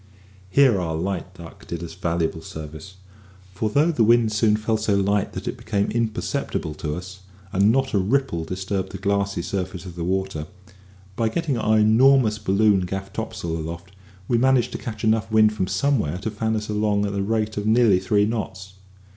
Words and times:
Here 0.49 0.81
our 0.81 0.95
light 0.95 1.35
duck 1.35 1.67
did 1.67 1.83
us 1.83 1.93
valuable 1.93 2.41
service, 2.41 2.95
for 3.53 3.69
though 3.69 3.91
the 3.91 4.03
wind 4.03 4.31
soon 4.31 4.55
fell 4.57 4.77
so 4.77 4.95
light 4.95 5.33
that 5.33 5.47
it 5.47 5.57
became 5.59 5.91
imperceptible 5.91 6.73
to 6.79 6.95
us, 6.95 7.19
and 7.53 7.71
not 7.71 7.93
a 7.93 7.99
ripple 7.99 8.43
disturbed 8.43 8.93
the 8.93 8.97
glassy 8.97 9.43
surface 9.43 9.85
of 9.85 9.95
the 9.95 10.03
water, 10.03 10.47
by 11.15 11.29
getting 11.29 11.55
our 11.55 11.77
enormous 11.77 12.39
balloon 12.39 12.79
gaff 12.87 13.13
topsail 13.13 13.55
aloft 13.55 13.91
we 14.27 14.39
managed 14.39 14.71
to 14.71 14.79
catch 14.79 15.03
enough 15.03 15.31
wind 15.31 15.53
from 15.53 15.67
somewhere 15.67 16.17
to 16.17 16.31
fan 16.31 16.55
us 16.55 16.67
along 16.67 17.05
at 17.05 17.13
the 17.13 17.21
rate 17.21 17.55
of 17.55 17.67
nearly 17.67 17.99
three 17.99 18.25
knots. 18.25 18.73